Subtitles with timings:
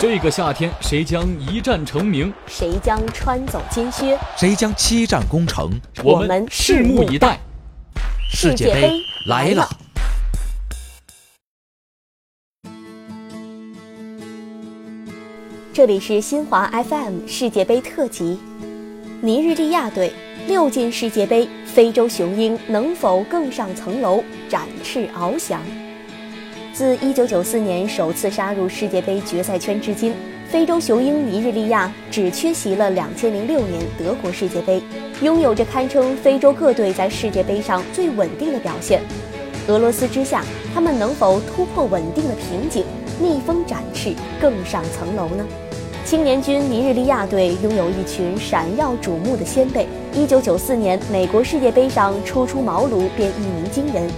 [0.00, 2.32] 这个夏天，谁将一战成名？
[2.46, 4.16] 谁将穿走金靴？
[4.36, 5.72] 谁将七战攻城？
[6.04, 7.36] 我们拭目以待。
[8.30, 8.92] 世界杯
[9.26, 9.68] 来了！
[15.72, 18.38] 这里是新华 FM 世界杯特辑。
[19.20, 20.12] 尼日利亚队
[20.46, 25.60] 六进世界杯，非洲雄鹰能否更上层楼，展翅翱翔？
[26.78, 30.14] 自1994年首次杀入世界杯决赛圈至今，
[30.48, 34.80] 非洲雄鹰尼日利亚只缺席了2006年德国世界杯，
[35.20, 39.02] 拥有着堪称非洲各队在世界杯上最稳定的表现。
[39.66, 42.84] 俄罗斯之下，他们能否突破稳定的瓶颈，
[43.20, 45.44] 逆风展翅，更上层楼呢？
[46.04, 49.84] 青年军尼日利亚队拥有一群闪耀瞩目的先辈
[50.14, 54.08] ，1994年美国世界杯上初出茅庐便一鸣惊人。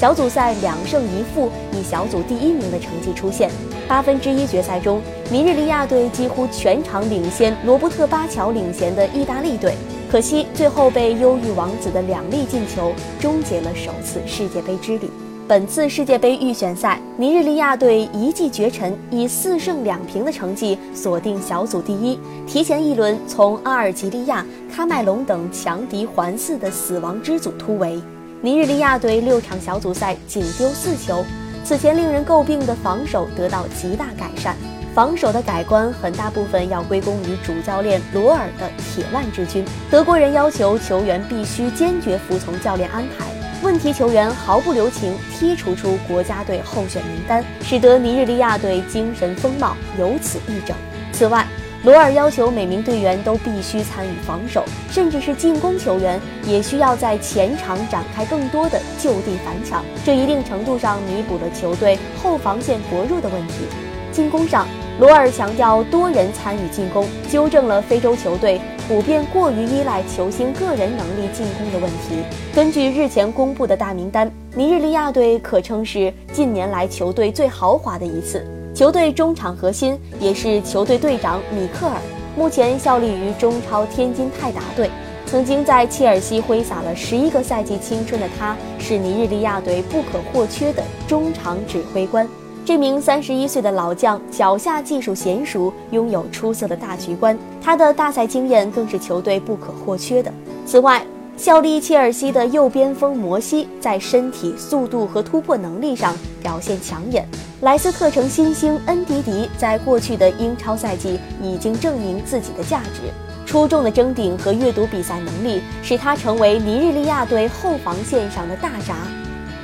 [0.00, 3.50] 小组赛两胜一负，以小组第一名的成绩出现。
[3.86, 4.98] 八分之一决赛中，
[5.30, 9.74] 尼日利亚队几乎全场领先罗伯特巴乔领衔的意大利队，
[10.10, 15.10] 可惜最后被忧郁王子的两粒进球终结了首次世界杯之旅。
[15.46, 28.00] 本次世界杯预选赛，尼日利亚队一骑绝尘，以四胜两平的成绩锁定小组第一，提前一轮从阿尔及利亚、喀麦隆等强敌环伺的死亡之组突围。
[28.42, 31.22] 尼日利亚队六场小组赛仅丢四球，
[31.62, 34.56] 此前令人诟病的防守得到极大改善。
[34.94, 39.62] 防守的改观很大部分要归功于主教练罗尔的铁腕之军。
[39.90, 43.26] 德国人要求球员必须坚决服从教练安排，
[43.62, 50.74] 问题球员毫不留情剔除出国家队候选名单，使得尼日利亚队精神风貌由此一整。
[51.12, 51.46] 此外，
[51.82, 63.64] 罗尔要求每名队员都必须参与防守，甚至是进攻球员也需要在前场展开更多的就地反抢，这一定程度上弥补了球队后防线薄弱的问题。
[64.12, 64.66] 进攻上，
[64.98, 72.22] 罗尔强调多人参与进攻，纠正了非洲球队普遍过于依赖球星个人能力进攻的问题。
[72.54, 78.44] 根据日前公布的大名单，尼日利亚队可称是近年来球队最豪华的一次。
[78.72, 81.96] 球队中场核心也是球队队长米克尔，
[82.36, 84.88] 目前效力于中超天津泰达队。
[85.26, 92.26] 曾经在切尔西挥洒了十一个赛季青春的他，是尼日利亚队不可或缺的中场指挥官。
[92.64, 100.32] 这名三十一岁的老将脚下技术娴熟，拥有出色的大局观，他的大赛经验更是球队不可或缺的。
[100.64, 101.04] 此外，
[101.40, 107.26] 效力切尔西的右边锋摩西在身体、速度和突破能力上表现抢眼。
[107.62, 113.10] 莱斯特城新星恩迪迪在过去的英超赛季已经证明自己的价值，
[113.46, 118.94] 出众的争顶和阅读比赛能力使他成为尼日利亚队后防线上的大闸。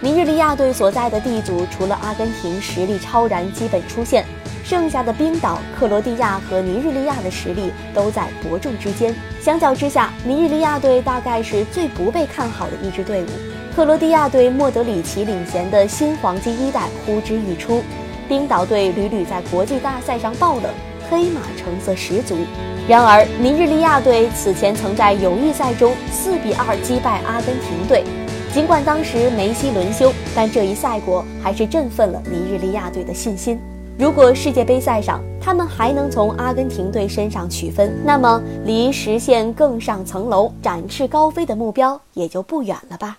[0.00, 4.24] 尼日利亚队所在的 D 组除了阿根廷实力超然基本出现。
[4.68, 9.14] 剩下的冰岛、克罗地亚和尼日利亚的实力都在伯仲之间。
[9.40, 13.26] 相较之下，尼日利亚队大概是最不被看好的一支队伍。
[13.76, 17.80] 克罗地亚队莫德里奇领衔的新黄金一代呼之欲出，
[18.28, 20.64] 冰岛队屡屡在国际大赛上爆冷，
[21.08, 22.36] 黑马成色十足。
[22.88, 28.02] 然而，尼日利亚队此前曾在友谊赛中四比二击败阿根廷队，
[28.52, 33.60] 尽管当时梅西轮休，但这一赛果还是振奋了尼日利亚队的信心。
[33.98, 43.16] 如果世界杯赛上他们还能从阿根廷队身上取分，那么离实现更上层楼、展翅高飞的目标也就不远了吧。